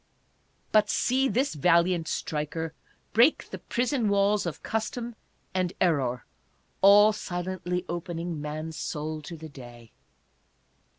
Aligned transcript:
But 0.71 0.89
see 0.89 1.27
this 1.27 1.53
valiant 1.53 2.07
striker 2.07 2.73
break 3.13 3.47
the 3.51 3.59
prison 3.59 4.09
walls 4.09 4.47
of 4.47 4.63
Custom 4.63 5.15
and 5.53 5.73
Error, 5.79 6.25
all 6.81 7.13
silently 7.13 7.85
opening 7.87 8.41
man's 8.41 8.77
soul 8.77 9.21
to 9.21 9.37
the 9.37 9.47
day 9.49 9.91